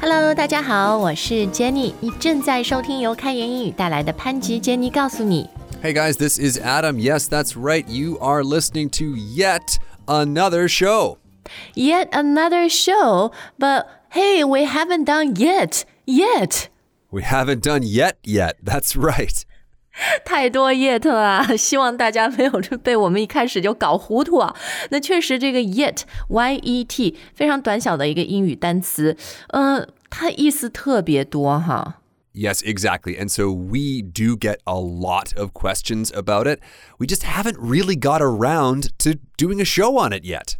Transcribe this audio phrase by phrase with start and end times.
[0.00, 5.48] Hello，大家好，我是 Jenny，你正在收听由开言英语带来的潘吉 Jenny 告诉你。
[5.82, 6.98] Hey guys, this is Adam.
[6.98, 7.86] Yes, that's right.
[7.88, 11.18] You are listening to yet another show.
[11.74, 16.68] Yet another show, but hey, we haven't done yet yet.
[17.10, 18.56] We haven't done yet yet.
[18.62, 19.44] That's right.
[20.24, 22.50] 太多 yet 了啊，希望大家没有
[22.82, 24.54] 被我们一开始就搞糊涂啊。
[24.90, 29.16] 那确实，这个 yet y e t 非常短小的一个英语单词，
[29.48, 32.02] 呃，它意思特别多哈。
[32.34, 33.18] Yes, exactly.
[33.18, 36.60] And so we do get a lot of questions about it.
[36.98, 40.56] We just haven't really got around to doing a show on it yet.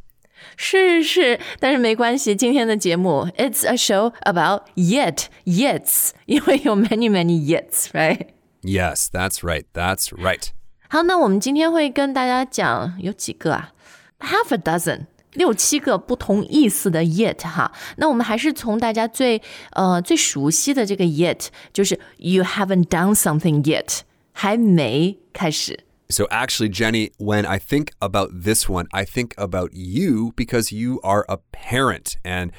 [0.56, 8.28] 是是，但是没关系，今天的节目 It's a show about yet yets，因为有 many many yets，right？
[8.61, 9.65] Yes, that's right.
[9.73, 10.47] That's right.
[10.89, 13.73] 好，那我们今天会跟大家讲有几个啊
[14.19, 15.07] ，half a dozen。
[15.33, 23.99] 六七个不同意思的 yet 哈，那我们还是从大家最呃最熟悉的这个 yet，就是 you haven't done something yet，
[24.33, 25.85] 还没开始。
[26.10, 31.24] So actually, Jenny, when I think about this one, I think about you because you are
[31.28, 32.16] a parent.
[32.24, 32.52] And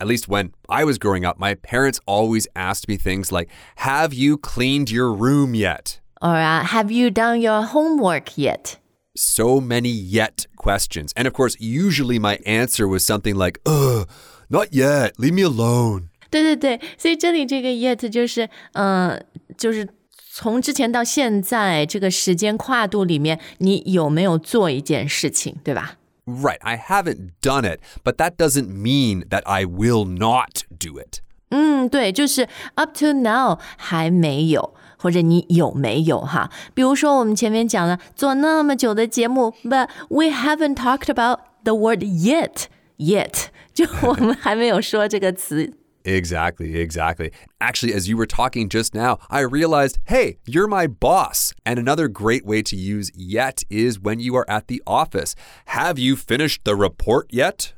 [0.00, 4.14] at least when I was growing up, my parents always asked me things like, Have
[4.14, 6.00] you cleaned your room yet?
[6.22, 8.78] Or、uh, have you done your homework yet？
[9.14, 11.12] So many yet questions.
[11.14, 14.08] And of course, usually my answer was something like, Ugh,
[14.48, 15.18] not yet.
[15.18, 16.08] Leave me alone.
[16.30, 19.20] 对对对，所以这里这个 yet 就是，呃，
[19.56, 19.86] 就是
[20.31, 26.59] 从之前到现在这个时间跨度里面，你有没有做一件事情，对吧？Right.
[26.61, 31.21] I haven't done it, but that doesn't mean that I will not do it.
[31.49, 36.51] 嗯，对，就是 up to now 还没有，或者你有没有哈？
[36.75, 42.65] 比如说我们前面讲了做那么久的节目，but we haven't talked about the word yet
[42.97, 45.73] yet，就我们还没有说这个词
[46.06, 47.30] Exactly, exactly.
[47.62, 51.54] Actually, as you were talking just now, I realized, hey, you're my boss.
[51.64, 55.34] And another great way to use yet is when you are at the office.
[55.66, 57.72] Have you finished the report yet?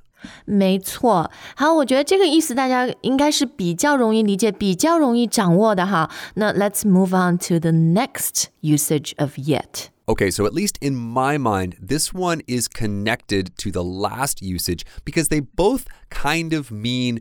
[0.44, 6.10] 没错，好，我觉得这个意思大家应该是比较容易理解、比较容易掌握的哈。
[6.34, 9.90] 那 Let's move on to the next usage of yet.
[10.06, 14.84] Okay, so at least in my mind, this one is connected to the last usage
[15.04, 17.20] because they both kind of mean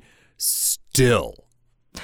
[0.89, 1.33] still.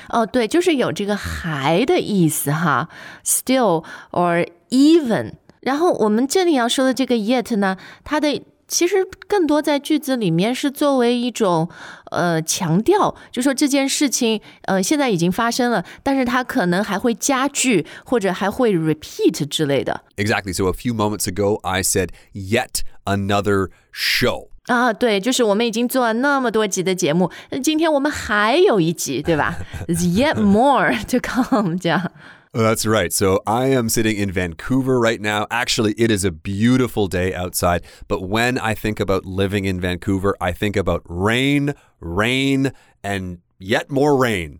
[0.09, 2.88] 哦，对，就是有这个还的意思哈，
[3.25, 5.34] still or even。
[5.62, 11.69] 然后我们这里要说的这个 yet 呢，它的其实更多在句子里面是作为一种
[12.09, 20.06] 呃强调，就说这件事情呃现在已经发生了，但是它可能还会加剧或者还会 repeat 之类的。
[20.16, 20.53] Exactly.
[20.53, 24.47] So a few moments ago, I said yet another show.
[24.67, 29.56] 啊，对，就是我们已经做了那么多集的节目，那今天我们还有一集，对吧？
[29.88, 32.12] There's yet more to come，这样。
[32.53, 33.13] That's right.
[33.13, 35.47] So I am sitting in Vancouver right now.
[35.50, 37.81] Actually, it is a beautiful day outside.
[38.09, 43.85] But when I think about living in Vancouver, I think about rain, rain, and yet
[43.89, 44.57] more rain.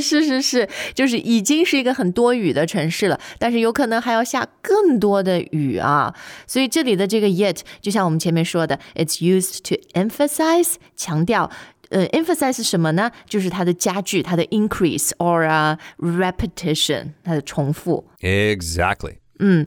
[0.00, 6.14] 是是是，就是已经是一个很多雨的城市了，但是有可能还要下更多的雨啊。
[6.46, 11.50] 所以这里的这个 yet，就像我们前面说的，it's used to emphasize 强调。
[11.90, 13.10] 呃，emphasize 是什么呢？
[13.26, 18.06] 就是它的加剧，它的 increase or、uh, repetition，它的重复。
[18.20, 19.16] Exactly.
[19.38, 19.66] 嗯，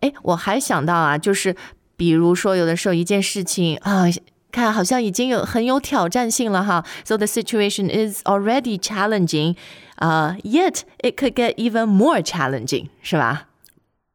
[0.00, 1.54] 哎，我还想到啊，就是
[1.96, 4.06] 比如说有的时候一件事情啊。
[4.52, 6.84] 看，好像已经有很有挑战性了哈。
[7.04, 9.56] So the situation is already challenging,
[9.98, 13.48] uh, yet it could get even more challenging，是吧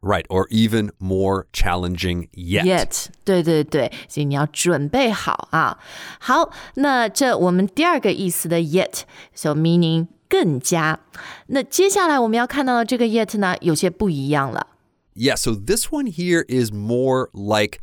[0.01, 0.25] Right.
[0.29, 2.63] Or even more challenging yet.
[2.63, 5.77] Yet，对对对，所以你要准备好啊。
[6.19, 11.01] 好，那这我们第二个意思的 yet，so meaning 更加。
[11.47, 14.67] 那接下来我们要看到的这个 yet 呢，有些不一样了。
[15.15, 15.35] Yeah.
[15.35, 17.79] So this one here is more like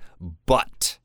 [0.47, 0.97] but.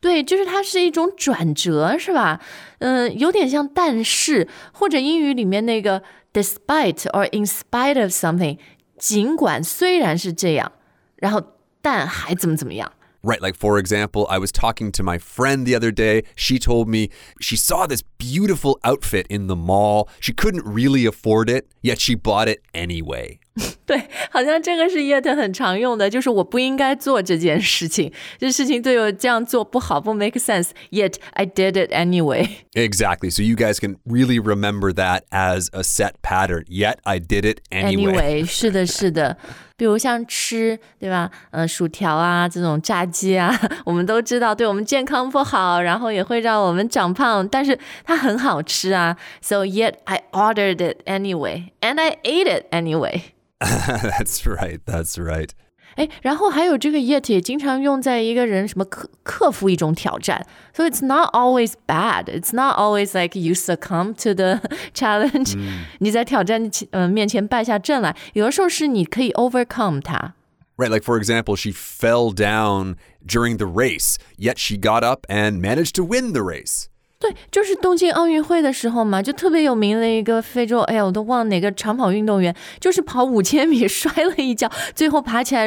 [0.00, 2.40] 对，就是它是一种转折，是吧？
[2.78, 6.02] 嗯、有点像但是，或者英语里面那个
[6.32, 8.58] despite or in spite of something，
[8.98, 10.72] 尽管虽然是这样，
[11.16, 11.42] 然后
[11.82, 12.92] 但还怎么怎么样。
[13.22, 13.40] Right.
[13.42, 16.24] Like, for example, I was talking to my friend the other day.
[16.36, 20.08] She told me she saw this beautiful outfit in the mall.
[20.20, 23.38] She couldn't really afford it, yet she bought it anyway.
[23.84, 32.48] 对，好像这个是 yet 很常用的，就是我不应该做这件事情，这事情对我这样做不好，不 make sense。Yet I did it anyway.
[32.74, 33.30] Exactly.
[33.30, 36.64] So you guys can really remember that as a set pattern.
[36.68, 38.44] Yet I did it anyway.
[38.44, 39.36] Anyway，是的，是的。
[39.76, 41.30] 比如像吃，对吧？
[41.50, 43.50] 嗯，薯条啊，这种炸鸡啊，
[43.84, 49.16] 我们都知道对我们健康不好，然后也会让我们长胖，但是它很好吃啊。
[49.40, 53.22] So yet I ordered it anyway, and I ate it anyway.
[53.60, 54.80] that's right.
[54.86, 55.50] That's right.
[55.96, 62.26] 哎，然后还有这个 yet 也经常用在一个人什么克克服一种挑战，so it's not always bad.
[62.26, 64.60] It's not always like you succumb to the
[64.94, 65.58] challenge.
[65.98, 70.34] 你在挑战呃面前败下阵来，有的时候是你可以 overcome 它。
[70.76, 70.88] Right.
[70.88, 72.96] Like, for example, she fell down
[73.26, 76.86] during the race, yet she got up and managed to win the race.
[77.25, 85.65] 对，就是东京奥运会的时候嘛，就特别有名的一个非洲，哎呀，我都忘了哪个长跑运动员，就是跑五千米摔了一跤，最后爬起来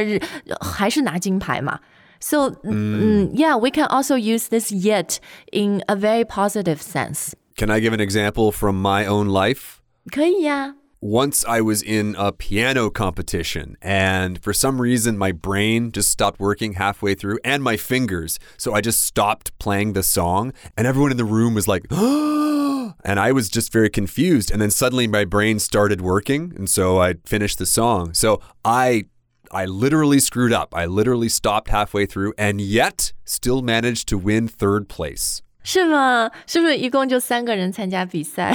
[0.61, 1.81] 还是拿金牌嘛。
[2.21, 3.31] So, mm.
[3.35, 5.19] yeah, we can also use this yet
[5.51, 7.33] in a very positive sense.
[7.57, 9.79] Can I give an example from my own life?
[10.13, 10.77] 可以呀。
[11.01, 16.73] Once I was in a piano competition, and for some reason, my brain just stopped working
[16.73, 18.41] halfway through and my fingers.
[18.57, 23.21] So I just stopped playing the song, and everyone in the room was like, and
[23.21, 24.51] I was just very confused.
[24.51, 28.13] And then suddenly my brain started working, and so I finished the song.
[28.15, 29.05] So I.
[29.51, 30.75] I literally screwed up.
[30.75, 35.41] I literally stopped halfway through and yet still managed to win third place.
[35.68, 36.30] 是吗？
[36.46, 38.54] 是不是一共就三个人参加比赛？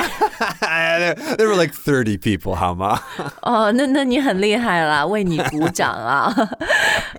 [1.39, 3.01] there were like 30 people, 好吗？
[3.41, 6.31] 哦，那那你很厉害啦，为你鼓掌啊！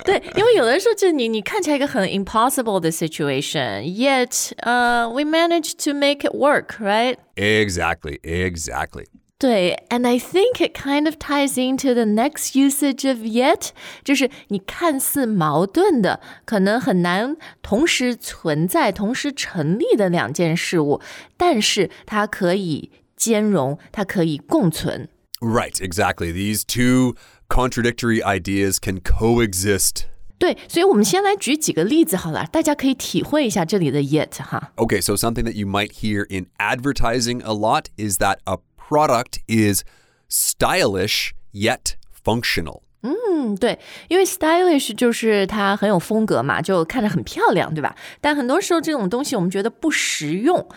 [0.06, 7.18] 对，因为有的时候就你你看起来一个很 impossible 的 situation，yet 呃、uh, we managed to make it work, right?
[7.36, 9.06] Exactly, exactly.
[9.38, 13.70] 对，and I think it kind of ties into the next usage of yet，
[14.04, 21.00] 就是你看似矛盾的，可能很难同时存在、同时成立的两件事物，
[21.38, 25.08] 但是它可以兼容，它可以共存。
[25.40, 26.34] Right, exactly.
[26.34, 27.16] These two
[27.48, 30.04] contradictory ideas can coexist.
[30.38, 34.74] 对，所以我们先来举几个例子好了，大家可以体会一下这里的 yet 哈。
[34.76, 39.40] Okay, so something that you might hear in advertising a lot is that a product
[39.48, 39.84] is
[40.30, 42.82] stylish yet functional.
[43.02, 43.80] 嗯，对，
[44.10, 47.96] 因为 stylish 就是它很有风格嘛，就看着很漂亮，对吧？
[48.20, 50.68] 但很多时候这种东西我们觉得不实用，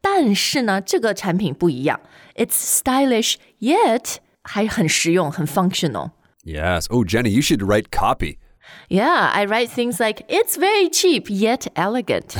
[0.00, 2.00] 但是呢，这个产品不一样，
[2.36, 6.12] it's stylish yet 还很实用，很 functional。
[6.42, 6.86] Yes.
[6.88, 8.38] Oh, Jenny, you should write copy.
[8.88, 12.36] Yeah, I write things like it's very cheap yet elegant.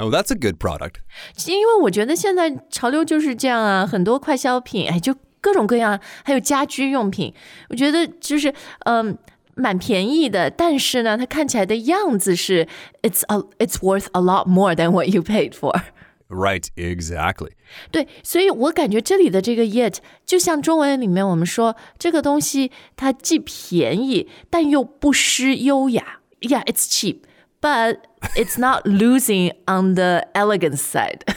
[0.00, 0.96] oh, that's a good product.
[1.46, 7.34] 因为我觉得现在潮流就是这样啊，很多快消品，哎，就各种各样，还有家居用品，
[7.68, 8.52] 我觉得就是
[8.86, 9.18] 嗯。
[9.56, 12.66] 蛮便宜的，但是呢，它看起来的样子是
[13.02, 15.78] it's a it's worth a lot more than what you paid for。
[16.28, 17.50] Right, exactly.
[17.90, 26.20] 对，所以我感觉这里的这个 yet 就像中文里面我们说这个东西它既便宜但又不失优雅。
[26.40, 27.22] Yeah, it's cheap,
[27.60, 27.98] but
[28.36, 31.22] it's not losing on the elegance side.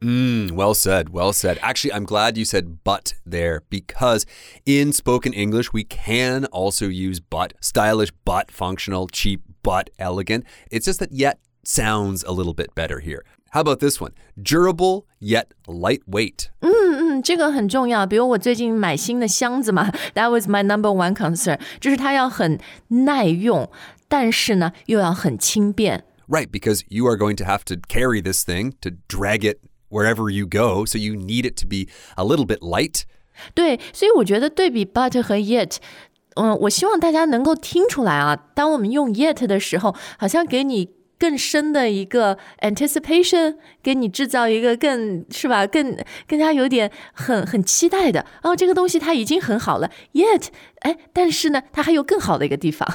[0.00, 1.58] Mm, well said, well said.
[1.62, 4.26] Actually, I'm glad you said but there because
[4.66, 10.44] in spoken English, we can also use but, stylish but functional, cheap but elegant.
[10.70, 13.24] It's just that yet sounds a little bit better here.
[13.50, 14.12] How about this one?
[14.36, 16.46] Durable yet lightweight.
[16.60, 18.04] 嗯，这个很重要。
[18.04, 22.58] 比如我最近买新的箱子嘛，That was my number one concern，就是它要很
[22.88, 23.70] 耐用，
[24.08, 26.04] 但是呢又要很轻便。
[26.26, 29.58] Right, because you are going to have to carry this thing to drag it
[29.88, 33.02] wherever you go, so you need it to be a little bit light.
[33.54, 35.76] 对，所以我觉得对比 but 和 yet，
[36.34, 45.96] 嗯，我希望大家能够听出来啊，当我们用 yet 的时候，好像给你 更深的一个 anticipation，给你制造一个更是吧，更
[46.26, 50.48] 更加有点很很期待的哦，这个东西它已经很好了，yet，
[50.80, 52.86] 哎，但是呢，它还有更好的一个地方。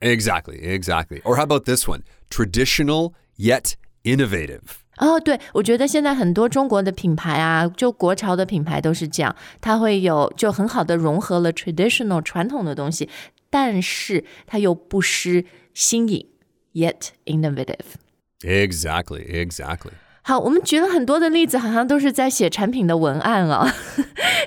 [0.00, 1.22] Exactly, exactly.
[1.22, 2.02] Or how about this one?
[2.30, 4.60] Traditional yet innovative.
[4.98, 13.08] 哦，对，我觉得现在很多中国的品牌啊，就国潮的品牌都是这样，它会有就很好的融合了 traditional 传统的东西，
[13.50, 16.28] 但是它又不失新颖
[16.78, 17.96] ，yet innovative。
[18.40, 19.92] Exactly, exactly.
[20.22, 23.70] 好，我们举了很多的例子，好像都是在写产品的文案啊、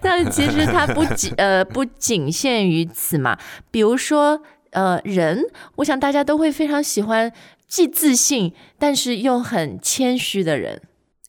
[0.01, 3.37] 但其实它不仅呃不仅限于此嘛，
[3.69, 5.43] 比如说呃人，
[5.75, 7.31] 我想大家都会非常喜欢
[7.67, 10.81] 既自信但是又很谦虚的人。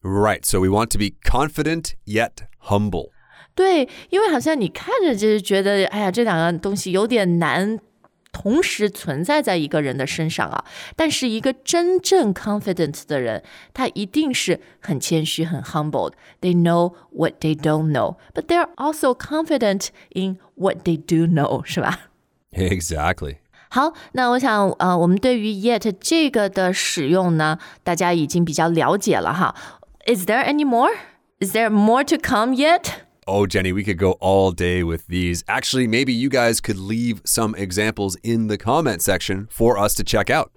[0.03, 0.47] Right.
[0.47, 3.11] So we want to be confident yet humble.
[3.55, 7.79] 对，因为好像你看着就是觉得，哎呀，这两样东西有点难
[8.33, 10.65] 同时存在在一个人的身上啊。
[10.95, 13.43] 但是一个真正 confident 的人，
[13.73, 22.11] 他一定是很谦虚、很 humbled。They know what they don't know, but they're also confident in what they do know，是吧？
[22.53, 23.37] Exactly.
[23.71, 29.55] 好，那我想，呃，我们对于 yet 这个的使用呢，大家已经比较了解了哈。
[30.07, 30.91] Is there any more?
[31.41, 32.85] Is there more to come yet?
[33.27, 35.45] Oh, Jenny, we could go all day with these.
[35.47, 40.03] Actually, maybe you guys could leave some examples in the comment section for us to
[40.03, 40.51] check out.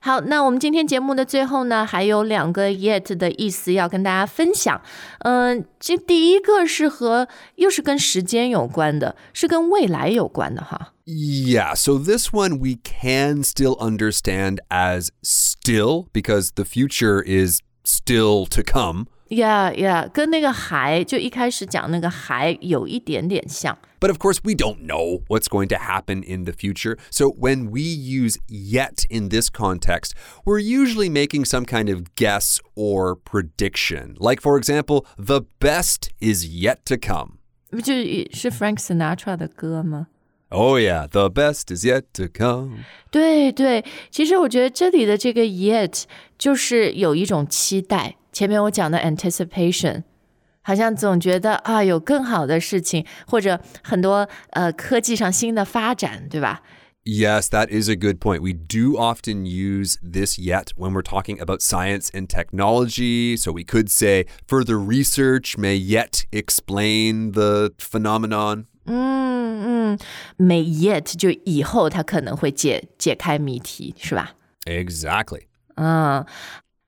[0.00, 4.80] 好，那我们今天节目的最后呢，还有两个 yet 的意思要跟大家分享。
[5.18, 10.94] 嗯、这第一个是和又是跟时间有关的，是跟未来有关的哈。
[11.04, 18.46] Yeah, so this one we can still understand as still because the future is still
[18.46, 19.06] to come.
[19.28, 23.78] Yeah, yeah，跟那个还就一开始讲那个还有一点点像。
[24.00, 26.96] But of course, we don't know what's going to happen in the future.
[27.10, 32.58] So when we use yet in this context, we're usually making some kind of guess
[32.74, 34.16] or prediction.
[34.18, 37.38] Like, for example, the best is yet to come.
[37.70, 40.08] 不就是 Frank Sinatra 的歌吗？
[40.48, 42.78] Oh, yeah, the best is yet to come.
[43.12, 46.02] 对对，其实我觉得这里的这个 yet
[46.36, 48.16] 就是有一种期待。
[48.34, 50.04] 前面我讲的 anticipation，
[50.62, 56.62] 好像总觉得啊有更好的事情，或者很多呃科技上新的发展，对吧？
[57.02, 58.42] Yes, that is a good point.
[58.42, 63.38] We do often use this yet when we're talking about science and technology.
[63.38, 68.66] So we could say further research may yet explain the phenomenon.
[68.84, 69.98] 嗯嗯，
[70.36, 74.32] 没 yet 就以后它可能会解解开谜题，是吧？
[74.66, 75.44] Exactly.
[75.76, 76.26] 嗯，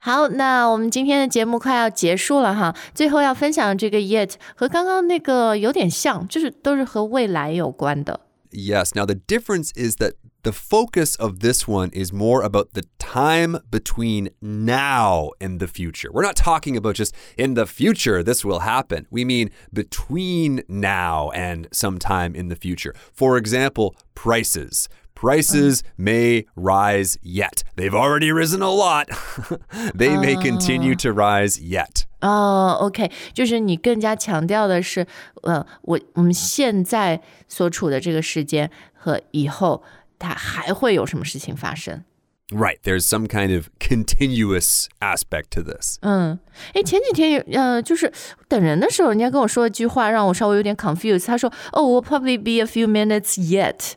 [0.07, 2.75] 好，那我们今天的节目快要结束了哈。
[2.93, 8.21] 最后要分享的这个 yet 和刚刚那个有点像，就是都是和未来有关的。
[8.51, 8.91] Yes.
[8.95, 13.61] Now, the difference is that the focus of this one is more about the time
[13.71, 16.11] between now and the future.
[16.13, 19.07] We're not talking about just in the future this will happen.
[19.11, 22.93] We mean between now and sometime in the future.
[23.15, 24.89] For example, prices.
[25.17, 27.63] Prices may rise yet.
[27.77, 29.07] They've already risen a lot.
[29.95, 32.07] they may continue to rise yet.
[32.21, 35.07] 哦，OK，就是你更加强调的是，
[35.43, 39.85] 呃，我我们现在所处的这个时间和以后
[40.19, 42.03] 它还会有什么事情发生？
[42.49, 42.79] Right.
[42.83, 45.99] There's some kind of continuous aspect to this.
[46.03, 46.39] 嗯，
[46.75, 48.13] 哎，前几天有呃，就是
[48.49, 51.27] 等人的时候，人家跟我说一句话，让我稍微有点 confused。
[51.27, 53.93] 他说：“哦、w i l l probably be a few minutes yet。”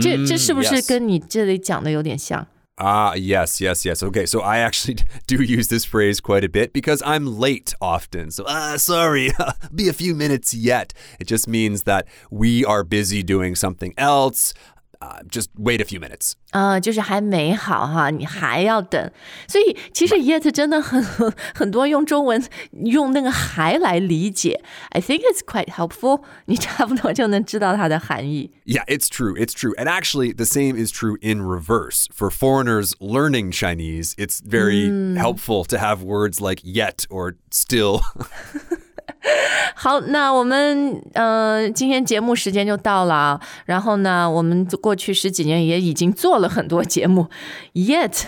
[0.00, 0.88] 这这是不是 yes.
[0.88, 2.46] 跟你这里讲的有点像？
[2.78, 4.02] Ah, yes, yes, yes.
[4.02, 8.30] Okay, so I actually do use this phrase quite a bit because I'm late often.
[8.30, 9.30] So, ah, sorry,
[9.74, 10.92] be a few minutes yet.
[11.18, 14.52] It just means that we are busy doing something else.
[15.00, 16.32] Uh, just wait a few minutes.
[16.52, 19.10] 啊、就是还没好哈，你还要等。
[19.46, 21.04] 所以其实 yet 真的很
[21.54, 22.42] 很多用中文
[22.86, 26.22] 用那个还来理解，I think it's quite helpful。
[26.46, 28.52] 你差不多就能知道它的含义。
[28.64, 29.36] Yeah, it's true.
[29.36, 29.74] It's true.
[29.76, 32.06] And actually, the same is true in reverse.
[32.10, 38.00] For foreigners learning Chinese, it's very helpful to have words like yet or still.
[39.74, 43.40] 好，那我们呃，今天节目时间就到了啊。
[43.66, 47.28] 然后呢，我们过去十几年也已经做了很多节目，
[47.74, 48.22] yet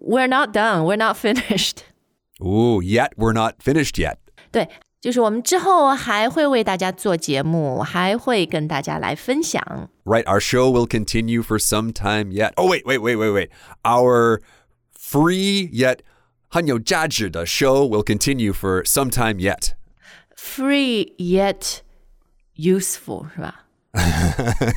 [0.00, 1.78] we're not done, we're not finished。
[2.40, 4.16] Ooh, yet we're not finished yet.
[4.50, 4.68] 对，
[5.00, 9.88] 就是我们之后还会为大家做节目，还会跟大家来分享。
[10.04, 12.52] Right, our show will continue for some time yet.
[12.56, 13.48] Oh, wait, wait, wait, wait, wait.
[13.82, 14.40] Our
[14.98, 15.98] free yet
[16.48, 19.74] 很有价值的 show will continue for some time yet.
[20.41, 21.81] Free yet
[22.55, 23.65] useful 是吧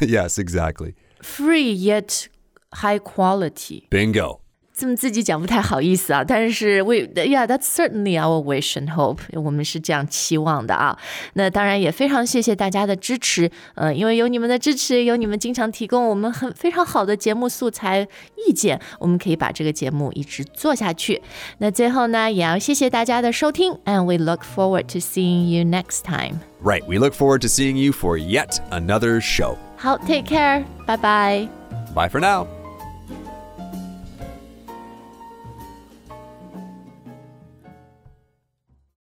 [0.02, 2.28] yes, exactly.？Free yet
[2.72, 3.86] high quality。
[3.90, 4.41] Bingo.
[4.81, 10.95] 这么自己讲不太好意思啊，但是 we yeah that's certainly our wish and hope，我们是这样期望的啊。
[11.33, 18.07] 那当然也非常谢谢大家的支持，呃，因为有你们的支持，有你们经常提供我们很非常好的节目素材
[18.47, 21.19] 意见，我们可以把这个节目一直做下去。
[21.57, 26.39] 那最后呢，也要谢谢大家的收听，and we look forward to seeing you next time。
[26.63, 29.55] Right, we look forward to seeing you for yet another show.
[29.75, 31.47] 好，take care，拜拜。
[31.95, 32.45] Bye for now.